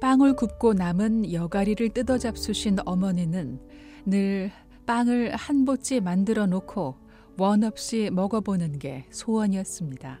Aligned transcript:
빵을 0.00 0.34
굽고 0.36 0.74
남은 0.74 1.32
여가리를 1.32 1.88
뜯어 1.90 2.18
잡수신 2.18 2.78
어머니는 2.84 3.60
늘 4.06 4.50
빵을 4.86 5.34
한 5.34 5.64
보찌 5.64 6.00
만들어 6.00 6.46
놓고 6.46 6.96
원 7.38 7.64
없이 7.64 8.10
먹어보는 8.12 8.78
게 8.78 9.06
소원이었습니다. 9.10 10.20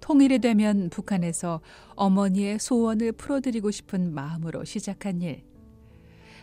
통일이 0.00 0.38
되면 0.38 0.88
북한에서 0.90 1.60
어머니의 1.96 2.58
소원을 2.58 3.12
풀어드리고 3.12 3.70
싶은 3.70 4.14
마음으로 4.14 4.64
시작한 4.64 5.20
일. 5.22 5.42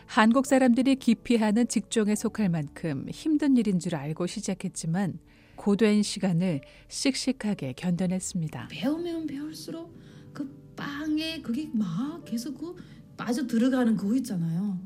한국 0.06 0.46
사람들이 0.46 0.96
기피하는 0.96 1.66
직종에 1.66 2.14
속할 2.14 2.48
만큼 2.48 3.06
힘든 3.10 3.56
일인 3.56 3.80
줄 3.80 3.96
알고 3.96 4.26
시작했지만 4.26 5.18
고된 5.56 6.02
시간을 6.02 6.60
씩씩하게 6.88 7.72
견뎌냈습니다. 7.72 8.68
배우면 8.70 9.26
배울수록 9.26 9.92
그 10.32 10.65
빵에 10.76 11.40
그게 11.42 11.68
막 11.72 12.22
계속 12.24 12.58
그 12.58 12.76
빠져 13.16 13.46
들어가는 13.46 13.96
그거 13.96 14.14
있잖아요. 14.16 14.78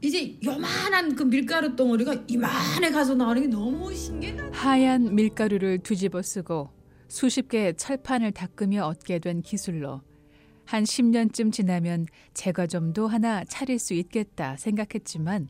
이제 0.00 0.36
요만한 0.44 1.14
그 1.14 1.22
밀가루 1.22 1.76
덩어리가 1.76 2.24
이만해 2.26 2.90
가서 2.90 3.14
나오는 3.14 3.42
게 3.42 3.48
너무 3.48 3.94
신기해. 3.94 4.36
하얀 4.52 5.14
밀가루를 5.14 5.78
뒤집어 5.78 6.22
쓰고 6.22 6.70
수십 7.08 7.48
개의 7.48 7.76
철판을 7.76 8.32
닦으며 8.32 8.84
얻게 8.86 9.18
된 9.18 9.42
기술로 9.42 10.00
한 10.64 10.84
10년쯤 10.84 11.52
지나면 11.52 12.06
제과점도 12.34 13.06
하나 13.06 13.44
차릴 13.44 13.78
수 13.78 13.94
있겠다 13.94 14.56
생각했지만 14.56 15.48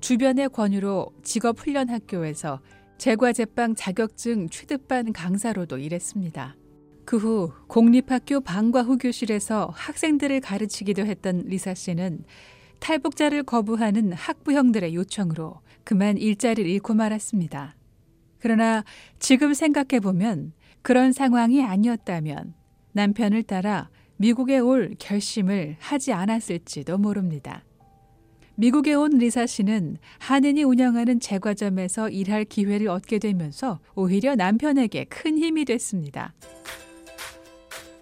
주변의 0.00 0.50
권유로 0.50 1.12
직업훈련학교에서 1.22 2.60
제과제빵 2.98 3.74
자격증 3.74 4.48
취득반 4.48 5.12
강사로도 5.12 5.78
일했습니다. 5.78 6.56
그 7.04 7.16
후 7.18 7.52
공립학교 7.68 8.40
방과 8.40 8.82
후 8.82 8.98
교실에서 8.98 9.72
학생들을 9.74 10.40
가르치기도 10.40 11.06
했던 11.06 11.42
리사 11.46 11.74
씨는 11.74 12.24
탈북자를 12.80 13.44
거부하는 13.44 14.12
학부형들의 14.12 14.94
요청으로 14.94 15.60
그만 15.84 16.18
일자리를 16.18 16.68
잃고 16.68 16.94
말았습니다. 16.94 17.76
그러나 18.38 18.84
지금 19.18 19.54
생각해 19.54 20.00
보면 20.00 20.52
그런 20.82 21.12
상황이 21.12 21.62
아니었다면 21.62 22.54
남편을 22.92 23.44
따라 23.44 23.88
미국에 24.16 24.58
올 24.58 24.94
결심을 24.98 25.76
하지 25.78 26.12
않았을지도 26.12 26.98
모릅니다. 26.98 27.64
미국에 28.56 28.94
온 28.94 29.18
리사 29.18 29.46
씨는 29.46 29.96
한인이 30.18 30.62
운영하는 30.62 31.18
제과점에서 31.18 32.10
일할 32.10 32.44
기회를 32.44 32.88
얻게 32.88 33.18
되면서 33.18 33.80
오히려 33.94 34.36
남편에게 34.36 35.04
큰 35.04 35.38
힘이 35.38 35.64
됐습니다. 35.64 36.34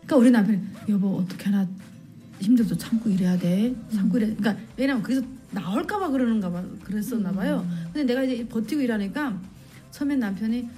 그러니까 0.07 0.17
우리 0.17 0.31
남편이 0.31 0.59
여보 0.89 1.17
어떻게 1.17 1.45
하나 1.45 1.67
힘들어도 2.41 2.77
참고 2.77 3.09
일해야 3.09 3.39
돼. 3.39 3.75
참고 3.95 4.19
일해. 4.19 4.35
그러니까 4.35 4.57
왜냐면 4.77 5.03
거기서 5.03 5.23
나올까 5.53 5.99
봐 5.99 6.09
그러는가 6.09 6.51
봐. 6.51 6.63
그랬었나 6.83 7.31
봐요. 7.33 7.67
근데 7.93 8.05
내가 8.05 8.23
이제 8.25 8.47
버티고 8.49 8.81
일하니까 8.83 9.39
처음엔 9.91 10.19
남편이 10.19 10.69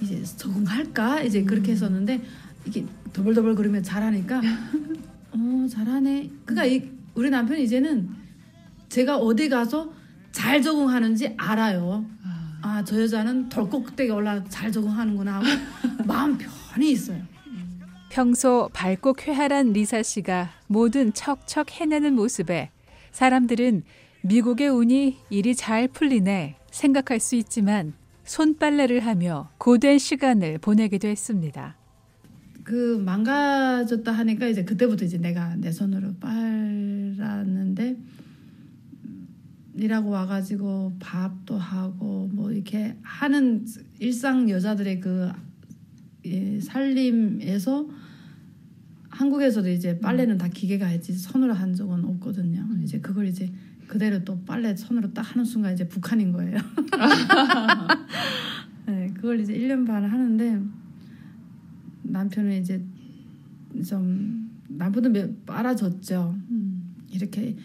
이제 0.00 0.22
적응할까 0.36 1.22
이제 1.22 1.44
그렇게 1.44 1.72
했었는데 1.72 2.22
이게 2.66 2.86
더블더블 3.12 3.54
그러면 3.54 3.82
잘하니까 3.82 4.40
어 5.32 5.66
잘하네. 5.70 6.30
그러니까 6.46 6.64
이, 6.66 6.90
우리 7.14 7.28
남편이 7.30 7.64
이제는 7.64 8.08
제가 8.88 9.18
어디 9.18 9.48
가서 9.48 9.92
잘 10.32 10.62
적응하는지 10.62 11.34
알아요. 11.36 12.06
아 12.62 12.82
저 12.84 13.00
여자는 13.00 13.48
덜꼭대기 13.48 14.10
올라 14.12 14.42
잘 14.44 14.70
적응하는구나 14.72 15.34
하고 15.40 15.46
마음 16.06 16.38
편히 16.38 16.92
있어요. 16.92 17.20
평소 18.12 18.68
밝고 18.74 19.14
쾌활한 19.14 19.72
리사 19.72 20.02
씨가 20.02 20.50
뭐든 20.66 21.14
척척 21.14 21.80
해내는 21.80 22.14
모습에 22.14 22.68
사람들은 23.10 23.84
미국의 24.20 24.68
운이 24.68 25.16
일이 25.30 25.54
잘 25.54 25.88
풀리네 25.88 26.56
생각할 26.70 27.20
수 27.20 27.36
있지만 27.36 27.94
손빨래를 28.24 29.00
하며 29.00 29.48
고된 29.56 29.98
시간을 29.98 30.58
보내기도 30.58 31.08
했습니다. 31.08 31.78
그 32.64 33.02
망가졌다 33.02 34.12
하니까 34.12 34.46
이제 34.46 34.62
그때부터 34.62 35.06
이제 35.06 35.16
내가 35.16 35.56
내 35.56 35.72
손으로 35.72 36.12
빨았는데 36.20 37.96
일하고 39.76 40.10
와가지고 40.10 40.96
밥도 41.00 41.56
하고 41.56 42.28
뭐 42.30 42.52
이렇게 42.52 42.94
하는 43.00 43.64
일상 44.00 44.50
여자들의 44.50 45.00
그 45.00 45.30
예, 45.30 45.51
살림에서 46.60 47.88
한국에서도 49.10 49.68
이제 49.70 49.98
빨래는 50.00 50.38
다 50.38 50.48
기계가 50.48 50.86
했지 50.86 51.12
손으로 51.12 51.52
한 51.52 51.74
적은 51.74 52.04
없거든요. 52.04 52.66
이제 52.82 52.98
그걸 53.00 53.26
이제 53.26 53.50
그대로 53.86 54.24
또 54.24 54.40
빨래 54.44 54.74
손으로 54.74 55.12
딱 55.12 55.22
하는 55.22 55.44
순간 55.44 55.74
이제 55.74 55.86
북한인 55.86 56.32
거예요. 56.32 56.56
네, 58.86 59.10
그걸 59.14 59.40
이제 59.40 59.54
1년 59.54 59.86
반 59.86 60.04
하는데 60.04 60.60
남편은 62.04 62.60
이제 62.60 62.82
좀 63.86 64.50
남편도 64.68 65.10
몇 65.10 65.46
빨아줬죠. 65.46 66.34
이렇게 67.10 67.56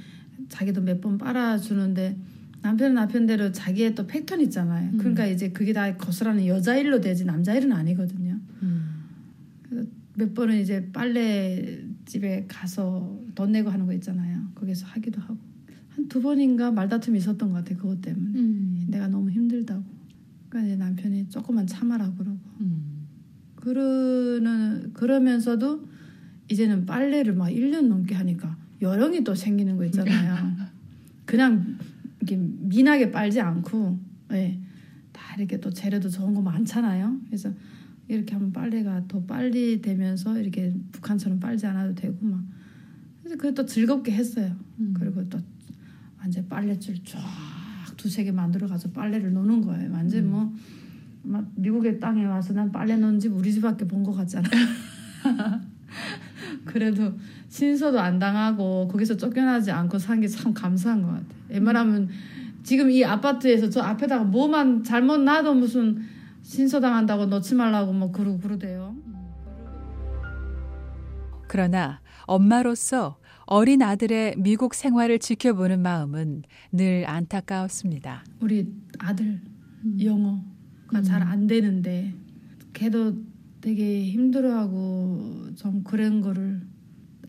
자기도 0.49 0.81
몇 0.81 1.01
번 1.01 1.17
빨아주는데 1.17 2.17
남편은 2.61 2.95
남편대로 2.95 3.51
자기의 3.51 3.95
또 3.95 4.07
패턴 4.07 4.41
있잖아요. 4.41 4.91
그러니까 4.97 5.25
이제 5.25 5.49
그게 5.51 5.73
다 5.73 5.95
거스라는 5.95 6.45
여자 6.47 6.75
일로 6.75 6.99
되지 6.99 7.25
남자 7.25 7.53
일은 7.53 7.71
아니거든요. 7.71 8.26
몇 10.17 10.33
번은 10.33 10.59
이제 10.59 10.89
빨래 10.91 11.79
집에 12.05 12.45
가서 12.47 13.21
돈 13.35 13.51
내고 13.51 13.69
하는 13.69 13.85
거 13.85 13.93
있잖아요. 13.93 14.49
거기서 14.55 14.87
하기도 14.87 15.21
하고 15.21 15.37
한 15.89 16.07
두 16.09 16.21
번인가 16.21 16.71
말다툼이 16.71 17.17
있었던 17.19 17.49
것 17.51 17.55
같아 17.55 17.73
요 17.73 17.77
그것 17.77 18.01
때문에 18.01 18.85
내가 18.87 19.07
너무 19.07 19.29
힘들다고. 19.29 19.83
그러니까 20.49 20.67
이제 20.67 20.75
남편이 20.77 21.29
조금만 21.29 21.67
참아라 21.67 22.13
그러고 22.13 22.37
그러는 23.55 24.93
그러면서도 24.93 25.85
이제는 26.49 26.85
빨래를 26.85 27.33
막 27.35 27.49
1년 27.49 27.87
넘게 27.87 28.15
하니까 28.15 28.57
요령이 28.81 29.23
또 29.23 29.35
생기는 29.35 29.75
거 29.75 29.85
있잖아요. 29.85 30.55
그냥 31.25 31.77
이렇게 32.21 32.37
민하게 32.37 33.11
빨지 33.11 33.41
않고 33.41 33.99
예. 34.33 34.59
다 35.11 35.35
이렇게 35.37 35.59
또 35.59 35.69
재료도 35.71 36.09
좋은 36.09 36.33
거 36.33 36.41
많잖아요. 36.41 37.19
그래서 37.25 37.51
이렇게 38.07 38.33
하면 38.35 38.51
빨래가 38.53 39.03
더 39.07 39.21
빨리 39.23 39.81
되면서 39.81 40.37
이렇게 40.39 40.73
북한처럼 40.91 41.39
빨지 41.39 41.65
않아도 41.67 41.93
되고 41.95 42.17
막 42.21 42.41
그래서 43.21 43.37
그게 43.37 43.53
또 43.53 43.65
즐겁게 43.65 44.11
했어요. 44.13 44.55
그리고 44.93 45.27
또 45.29 45.37
완전 46.19 46.47
빨래줄 46.47 47.03
쫙 47.03 47.19
두세 47.97 48.23
개 48.23 48.31
만들어 48.31 48.67
가서 48.67 48.89
빨래를 48.91 49.33
노는 49.33 49.61
거예요. 49.61 49.91
완전 49.91 50.29
뭐막 50.29 51.51
미국의 51.55 51.99
땅에 51.99 52.25
와서 52.25 52.53
난 52.53 52.71
빨래 52.71 52.95
놓은 52.95 53.19
집 53.19 53.33
우리 53.33 53.51
집밖에 53.51 53.85
본 53.87 54.03
것 54.03 54.13
같잖아. 54.13 54.47
그래도 56.65 57.13
신서도 57.49 57.99
안 57.99 58.19
당하고 58.19 58.87
거기서 58.87 59.17
쫓겨나지 59.17 59.71
않고 59.71 59.97
산 59.99 60.19
게 60.21 60.27
참 60.27 60.53
감사한 60.53 61.01
것 61.01 61.07
같아. 61.09 61.25
웬만하면 61.49 62.09
지금 62.63 62.89
이 62.91 63.03
아파트에서 63.03 63.69
저 63.69 63.81
앞에다가 63.81 64.23
뭐만 64.25 64.83
잘못 64.83 65.17
놔도 65.19 65.55
무슨 65.55 66.01
신서 66.47 66.79
당한다고 66.79 67.25
넣지 67.25 67.55
말라고 67.55 67.91
뭐 67.91 68.09
그러고 68.13 68.39
그러대요. 68.39 68.95
그러나 71.49 71.99
엄마로서 72.21 73.17
어린 73.45 73.81
아들의 73.81 74.35
미국 74.37 74.73
생활을 74.73 75.19
지켜보는 75.19 75.81
마음은 75.81 76.43
늘 76.71 77.03
안타까웠습니다. 77.05 78.23
우리 78.39 78.73
아들 78.97 79.41
영어가 80.01 81.01
잘안 81.03 81.47
되는데 81.47 82.13
걔도 82.71 83.15
되게 83.59 84.05
힘들어하고 84.05 85.53
좀 85.57 85.83
그런 85.83 86.21
거를 86.21 86.61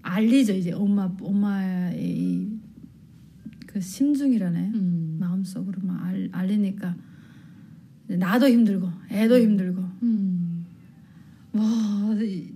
알리죠 0.03 0.53
이제 0.53 0.71
엄마 0.71 1.13
엄마의 1.21 2.53
그 3.67 3.81
심중이라네 3.81 4.71
음. 4.75 5.17
마음속으로 5.19 5.81
막 5.83 6.05
알, 6.05 6.29
알리니까 6.31 6.95
나도 8.17 8.49
힘들고 8.49 8.91
애도 9.11 9.39
힘들고. 9.39 9.83
음. 10.03 10.67
뭐 11.53 11.65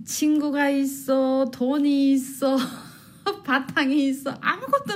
친구가 0.05 0.69
있어 0.69 1.49
돈이 1.51 2.13
있어 2.13 2.57
바탕이 3.43 4.07
있어 4.09 4.37
아무것도 4.39 4.93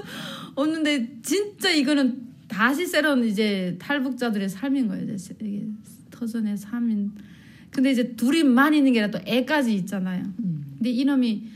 없는데 0.56 1.22
진짜 1.22 1.70
이거는 1.70 2.28
다시 2.48 2.86
새로운 2.86 3.26
이제 3.26 3.76
탈북자들의 3.80 4.50
삶인 4.50 4.88
거예요. 4.88 5.14
이제 5.14 5.36
이게 5.42 5.68
터전의 6.12 6.58
삶인. 6.58 7.12
근데 7.70 7.92
이제 7.92 8.16
둘이만 8.16 8.74
있는 8.74 8.94
게 8.94 9.02
아니라 9.02 9.20
또 9.20 9.26
애까지 9.30 9.76
있잖아요. 9.76 10.24
음. 10.40 10.64
근데 10.76 10.90
이놈이 10.90 11.48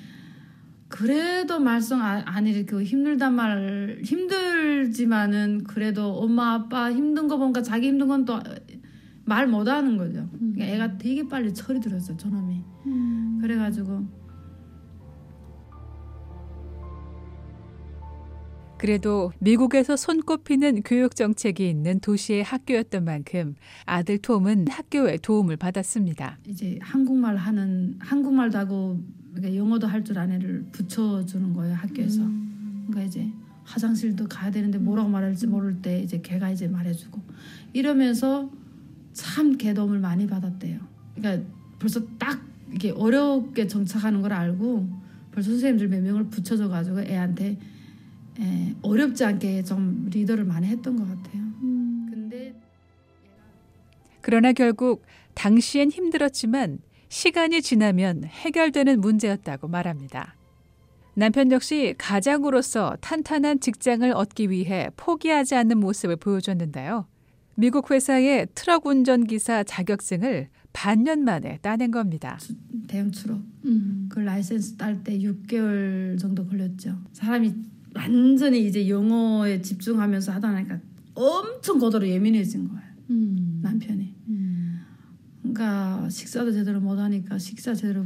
그래도 0.90 1.60
말썽 1.60 2.02
안, 2.02 2.22
안 2.26 2.46
일으키고 2.46 2.84
힘들단 2.84 3.34
말 3.34 4.02
힘들지만은 4.04 5.64
그래도 5.64 6.18
엄마 6.18 6.54
아빠 6.54 6.92
힘든 6.92 7.30
거 7.30 7.38
보니까 7.38 7.62
자기 7.62 7.88
힘든 7.88 8.08
건 8.08 8.26
또 8.26 8.40
말 9.26 9.48
못하는 9.48 9.98
거죠. 9.98 10.28
그러니까 10.32 10.66
애가 10.66 10.98
되게 10.98 11.28
빨리 11.28 11.54
철이 11.54 11.80
들었어 11.80 12.16
저놈이. 12.18 12.64
그래가지고 13.42 14.06
그래도 18.78 19.32
미국에서 19.40 19.96
손꼽히는 19.96 20.82
교육 20.84 21.16
정책이 21.16 21.70
있는 21.70 22.00
도시의 22.00 22.44
학교였던 22.44 23.06
만큼 23.06 23.54
아들 23.86 24.18
톰은 24.18 24.68
학교에 24.70 25.18
도움을 25.18 25.58
받았습니다. 25.58 26.40
이제 26.48 26.80
한국말 26.82 27.38
하는 27.38 27.96
한국말도 28.00 28.58
하고 28.58 29.00
그러니까 29.36 29.56
영어도 29.56 29.86
할 29.86 30.04
줄 30.04 30.18
아는 30.18 30.36
애를 30.38 30.66
붙여주는 30.72 31.54
거예요 31.54 31.76
학교에서. 31.76 32.24
음. 32.24 32.86
그러니까 32.88 33.08
이제 33.08 33.32
화장실도 33.66 34.28
가야 34.28 34.50
되는데 34.50 34.80
뭐라고 34.80 35.10
말할지 35.10 35.46
모를 35.46 35.80
때 35.84 36.02
이제 36.02 36.20
걔가 36.20 36.50
이제 36.50 36.68
말해주고 36.68 37.22
이러면서 37.74 38.50
참 39.14 39.58
개도움을 39.58 40.00
많이 40.00 40.28
받았대요. 40.28 40.80
그러니까 41.16 41.48
벌써 41.80 42.06
딱 42.18 42.42
이게 42.72 42.92
어렵게 42.92 43.68
정착하는 43.68 44.22
걸 44.22 44.34
알고 44.34 44.88
벌써 45.32 45.52
선생님들 45.52 45.88
몇 45.88 46.02
명을 46.02 46.26
붙여줘 46.26 46.68
가지고 46.70 47.02
애한테 47.02 47.58
에, 48.40 48.76
어렵지 48.82 49.24
않게 49.24 49.64
좀 49.64 50.10
리더를 50.12 50.46
많이 50.46 50.68
했던 50.68 50.96
것 50.96 51.08
같아요. 51.08 51.42
음. 51.62 52.08
근데 52.10 52.56
그러나 54.22 54.54
결국 54.54 55.04
당시엔 55.34 55.92
힘들었지만 55.92 56.80
시간이 57.10 57.62
지나면 57.62 58.24
해결되는 58.26 59.02
문제였다고 59.02 59.68
말합니다. 59.68 60.36
남편 61.14 61.52
역시 61.52 61.94
가장으로서 61.98 62.96
탄탄한 63.02 63.60
직장을 63.60 64.10
얻기 64.12 64.50
위해 64.50 64.90
포기하지 64.96 65.56
않는 65.56 65.78
모습을 65.78 66.16
보여줬는데요. 66.16 67.06
미국 67.56 67.92
회사의 67.92 68.48
트럭 68.56 68.86
운전기사 68.86 69.64
자격증을 69.64 70.50
반년 70.74 71.24
만에 71.24 71.60
따낸 71.62 71.92
겁니다. 71.92 72.40
대형 72.88 73.12
트럭. 73.12 73.42
음. 73.66 74.08
그 74.10 74.20
라이센스 74.20 74.76
딸 74.78 75.04
때 75.04 75.20
6개월 75.20 76.18
정도 76.18 76.46
걸렸죠. 76.46 76.98
사람이 77.14 77.54
완전히 77.94 78.66
이제 78.66 78.88
영어에 78.88 79.62
집중하면서 79.62 80.32
하다 80.32 80.52
보니까 80.54 80.80
엄청 81.14 81.78
고도로 81.80 82.08
예민해진 82.08 82.70
거예요. 82.70 82.82
음. 83.10 83.60
남편이. 83.62 84.16
음. 84.30 84.80
그러니까 85.42 86.08
식사도 86.10 86.52
제대로 86.54 86.80
못 86.80 86.98
하니까 86.98 87.38
식사 87.38 87.74
제대로 87.74 88.06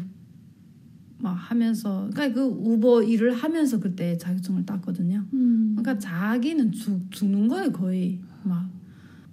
막 1.20 1.34
하면서 1.34 2.10
그러니까 2.14 2.34
그 2.34 2.46
우버 2.46 3.04
일을 3.04 3.34
하면서 3.34 3.80
그때 3.80 4.18
자격증을 4.18 4.66
땄거든요. 4.66 5.24
음. 5.34 5.76
그러니까 5.78 6.00
자기는 6.00 6.72
죽, 6.72 7.12
죽는 7.12 7.48
거예요 7.48 7.72
거의 7.72 8.20
막 8.44 8.70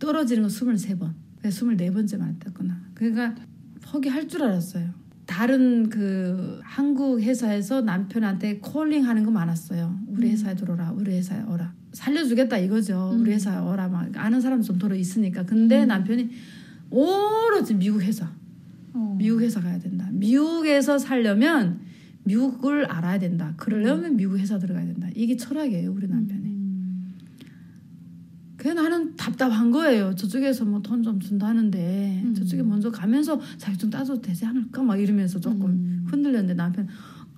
떨어지는 0.02 0.42
거 0.42 0.48
23번. 0.48 1.12
24번째만 1.44 2.40
땄구나. 2.40 2.80
그러니까 2.94 3.36
포기할 3.82 4.26
줄 4.26 4.42
알았어요. 4.42 4.90
다른 5.26 5.88
그 5.88 6.60
한국 6.64 7.20
회사에서 7.20 7.82
남편한테 7.82 8.58
콜링 8.58 9.06
하는 9.06 9.24
거 9.24 9.30
많았어요. 9.30 9.96
우리 10.08 10.26
음. 10.26 10.32
회사에 10.32 10.56
들어오라, 10.56 10.90
우리 10.92 11.12
회사에 11.12 11.42
오라. 11.44 11.72
살려주겠다 11.92 12.58
이거죠. 12.58 13.12
음. 13.14 13.20
우리 13.20 13.32
회사에 13.32 13.58
오라. 13.60 13.88
막 13.88 14.10
아는 14.16 14.40
사람 14.40 14.60
좀 14.60 14.76
들어 14.76 14.96
있으니까. 14.96 15.44
근데 15.44 15.84
음. 15.84 15.88
남편이 15.88 16.30
오로지 16.90 17.74
미국 17.74 18.02
회사. 18.02 18.28
어. 18.94 19.14
미국 19.16 19.40
회사 19.40 19.60
가야 19.60 19.78
된다. 19.78 20.08
미국에서 20.10 20.98
살려면 20.98 21.78
미국을 22.24 22.86
알아야 22.86 23.20
된다. 23.20 23.54
그러려면 23.56 24.12
음. 24.12 24.16
미국 24.16 24.36
회사 24.38 24.58
들어가야 24.58 24.84
된다. 24.84 25.08
이게 25.14 25.36
철학이에요, 25.36 25.92
우리 25.92 26.08
남편이. 26.08 26.40
음. 26.40 26.41
그래 28.62 28.74
나는 28.74 29.16
답답한 29.16 29.72
거예요. 29.72 30.14
저쪽에서 30.14 30.64
뭐 30.64 30.80
돈 30.82 31.02
좀 31.02 31.18
준다는데 31.18 32.22
음. 32.24 32.32
저쪽에 32.32 32.62
먼저 32.62 32.92
가면서 32.92 33.40
자격증 33.58 33.90
따도 33.90 34.20
되지 34.20 34.46
않을까 34.46 34.84
막 34.84 35.00
이러면서 35.00 35.40
조금 35.40 35.70
음. 35.70 36.06
흔들렸는데 36.08 36.54
남편 36.54 36.86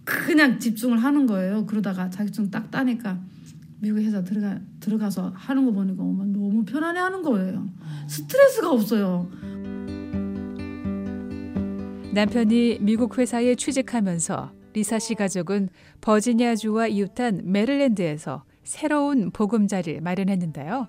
그냥 0.05 0.59
집중을 0.59 0.99
하는 0.99 1.25
거예요. 1.27 1.65
그러다가 1.65 2.11
자격증 2.11 2.51
딱 2.51 2.71
따니까 2.71 3.19
미국 3.81 4.01
회사 4.01 4.23
들어가 4.23 4.61
들어가서 4.81 5.33
하는 5.35 5.65
거 5.65 5.73
보니까 5.73 6.03
너무 6.03 6.63
편안해 6.67 7.01
하는 7.01 7.23
거예요. 7.23 7.71
스트레스가 8.07 8.71
없어요. 8.71 9.31
남편이 12.13 12.81
미국 12.83 13.17
회사에 13.19 13.55
취직하면서 13.55 14.53
리사 14.75 14.99
씨 14.99 15.15
가족은 15.15 15.71
버지니아주와 16.03 16.89
이웃한 16.89 17.43
메릴랜드에서 17.45 18.45
새로운 18.63 19.31
보금자리를 19.31 20.03
마련했는데요. 20.03 20.89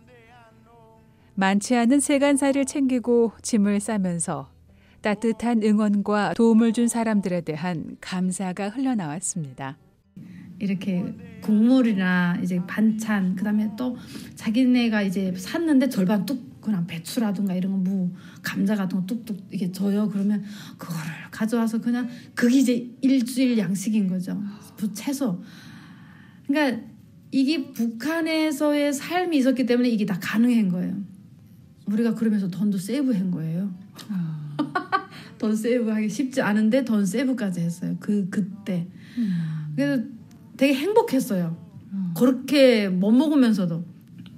많지 1.35 1.75
않은 1.75 1.99
세간살을 1.99 2.65
챙기고 2.65 3.33
짐을 3.41 3.79
싸면서 3.81 4.49
따뜻한 5.01 5.61
응원과 5.63 6.33
도움을 6.33 6.73
준 6.73 6.87
사람들에 6.87 7.41
대한 7.41 7.97
감사가 8.01 8.69
흘러나왔습니다. 8.69 9.77
이렇게 10.57 11.03
국물이나 11.41 12.39
이제 12.41 12.59
반찬 12.65 13.35
그다음에 13.35 13.69
또 13.77 13.97
자기네가 14.35 15.01
이제 15.01 15.33
샀는데 15.35 15.89
절반 15.89 16.25
뚝 16.25 16.61
그냥 16.61 16.87
배추라든가 16.87 17.53
이런 17.53 17.73
거 17.73 17.77
무, 17.77 18.11
감자 18.41 18.75
같은 18.75 19.01
거 19.01 19.05
뚝뚝 19.05 19.49
이게 19.51 19.71
져요. 19.71 20.09
그러면 20.09 20.43
그거를 20.77 21.11
가져와서 21.29 21.81
그냥 21.81 22.09
그게 22.33 22.57
이제 22.57 22.89
일주일 23.01 23.57
양식인 23.57 24.07
거죠. 24.07 24.41
채소. 24.93 25.43
그러니까 26.47 26.81
이게 27.31 27.71
북한에서의 27.73 28.93
삶이 28.93 29.37
있었기 29.37 29.65
때문에 29.65 29.89
이게 29.89 30.05
다 30.05 30.17
가능한 30.19 30.69
거예요. 30.69 31.14
우리가 31.85 32.15
그러면서 32.15 32.47
돈도 32.47 32.77
세이브한 32.77 33.31
거예요. 33.31 33.73
아. 34.09 34.55
돈 35.37 35.55
세이브하기 35.55 36.09
쉽지 36.09 36.41
않은데 36.41 36.83
돈 36.85 37.05
세이브까지 37.05 37.61
했어요. 37.61 37.95
그 37.99 38.29
그때. 38.29 38.87
음. 39.17 39.73
그래서 39.75 40.03
되게 40.57 40.73
행복했어요. 40.73 41.57
음. 41.91 42.13
그렇게 42.15 42.89
못 42.89 43.11
먹으면서도 43.11 43.85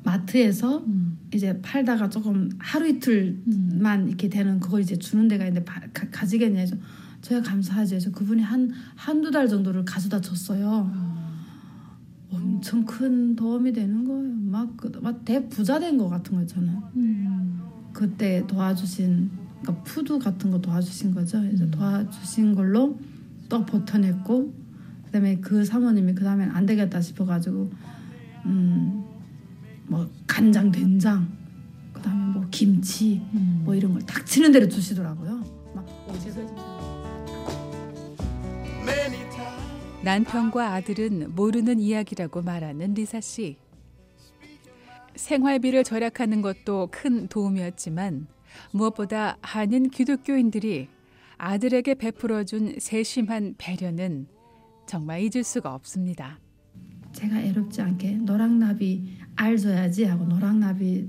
마트에서 0.03 0.79
음. 0.85 1.17
이제 1.33 1.61
팔다가 1.61 2.09
조금 2.09 2.49
하루 2.57 2.87
이틀만 2.87 4.01
음. 4.01 4.07
이렇게 4.07 4.29
되는 4.29 4.59
그걸 4.59 4.81
이제 4.81 4.97
주는 4.97 5.27
데가 5.27 5.45
있는데 5.47 5.65
가, 5.65 5.81
가지겠냐 6.11 6.59
해서 6.59 6.75
저야 7.21 7.41
감사하지 7.41 7.95
해서 7.95 8.11
그분이 8.11 8.41
한 8.41 8.71
한두 8.95 9.31
달 9.31 9.47
정도를 9.47 9.85
가져다 9.85 10.21
줬어요. 10.21 10.91
아. 10.93 11.17
엄청 12.31 12.85
큰 12.85 13.35
도움이 13.35 13.73
되는 13.73 14.03
거예요. 14.03 14.36
막, 14.57 14.75
그, 14.75 14.91
막 15.01 15.23
대부자 15.23 15.79
된것 15.79 16.09
같은 16.09 16.33
거예요, 16.33 16.47
저는. 16.47 16.69
음. 16.95 17.61
그때 17.93 18.43
도와주신, 18.47 19.29
그러니까 19.61 19.83
푸드 19.83 20.17
같은 20.17 20.49
거 20.49 20.59
도와주신 20.59 21.13
거죠. 21.13 21.43
이제 21.45 21.63
음. 21.63 21.71
도와주신 21.71 22.55
걸로 22.55 22.97
또 23.49 23.63
버텨냈고, 23.65 24.53
그 25.05 25.11
다음에 25.11 25.37
그 25.39 25.63
사모님이 25.63 26.15
그 26.15 26.23
다음엔 26.23 26.49
안 26.49 26.65
되겠다 26.65 27.01
싶어가지고, 27.01 27.71
음, 28.45 29.05
뭐 29.85 30.09
간장, 30.25 30.71
된장, 30.71 31.27
그다음에 31.93 32.33
뭐 32.33 32.47
김치, 32.49 33.21
음. 33.33 33.61
뭐 33.63 33.75
이런 33.75 33.93
걸 33.93 34.01
닥치는 34.03 34.51
대로 34.51 34.67
주시더라고요. 34.67 35.43
막 35.75 35.87
어디서 36.07 36.41
남편과 40.03 40.73
아들은 40.73 41.35
모르는 41.35 41.79
이야기라고 41.79 42.41
말하는 42.41 42.93
리사 42.93 43.19
씨. 43.19 43.57
생활비를 45.17 45.83
절약하는 45.83 46.41
것도 46.41 46.89
큰 46.91 47.27
도움이었지만 47.27 48.27
무엇보다 48.71 49.37
한인 49.41 49.89
기독교인들이 49.89 50.87
아들에게 51.37 51.95
베풀어준 51.95 52.75
세심한 52.79 53.55
배려는 53.57 54.27
정말 54.85 55.21
잊을 55.21 55.43
수가 55.43 55.73
없습니다. 55.73 56.39
제가 57.11 57.41
애롭지 57.41 57.81
않게 57.81 58.17
노랑나비 58.17 59.17
알 59.35 59.57
줘야지 59.57 60.05
하고 60.05 60.25
노랑나비 60.25 61.07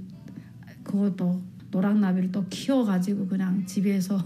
그것도 0.83 1.43
노랑나비를 1.71 2.33
또 2.33 2.47
키워가지고 2.49 3.27
그냥 3.29 3.65
집에서 3.67 4.19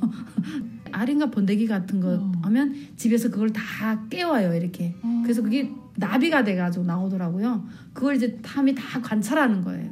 알인가 0.92 1.30
번데기 1.30 1.66
같은 1.66 2.00
거 2.00 2.14
어. 2.14 2.32
하면 2.42 2.74
집에서 2.96 3.30
그걸 3.30 3.52
다 3.52 4.06
깨워요 4.08 4.54
이렇게 4.54 4.94
어. 5.02 5.20
그래서 5.24 5.42
그게 5.42 5.70
나비가 5.96 6.44
돼가지고 6.44 6.84
나오더라고요. 6.84 7.66
그걸 7.92 8.16
이제 8.16 8.38
탐이 8.42 8.74
다 8.74 9.00
관찰하는 9.00 9.62
거예요. 9.62 9.90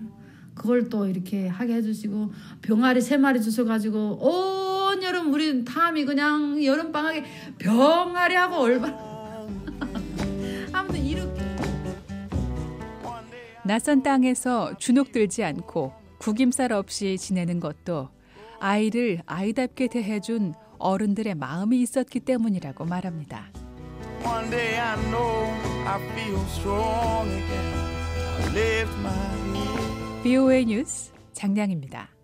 그걸 0.55 0.89
또 0.89 1.07
이렇게 1.07 1.49
하게 1.49 1.75
해주시고 1.75 2.33
병아리 2.63 3.01
세 3.01 3.17
마리 3.17 3.41
주셔가지고 3.41 4.19
온 4.21 5.03
여름 5.03 5.33
우리 5.33 5.65
탐이 5.65 6.05
그냥 6.05 6.63
여름 6.65 6.93
방학에 6.93 7.25
병아리하고 7.59 8.57
얼마나 8.57 8.99
아무튼 10.73 11.05
이렇게. 11.05 11.41
낯선 13.65 14.03
땅에서 14.03 14.77
주눅 14.79 15.13
들지 15.13 15.45
않고 15.45 15.93
구김살 16.19 16.73
없이 16.73 17.17
지내는 17.17 17.61
것도 17.61 18.11
아이를 18.59 19.23
아이답게 19.27 19.89
대해준 19.89 20.55
어른들의 20.79 21.35
마음이 21.35 21.81
있었기 21.81 22.21
때문이라고 22.21 22.85
말합니다. 22.85 23.47
BOA 30.23 30.65
뉴스 30.67 31.13
장량입니다. 31.33 32.10